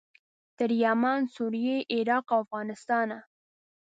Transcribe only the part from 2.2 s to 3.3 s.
او افغانستانه.